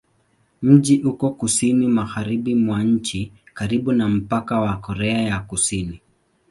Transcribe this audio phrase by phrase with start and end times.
[0.61, 6.01] Mji uko kusini-magharibi mwa nchi, karibu na mpaka na Korea ya Kusini.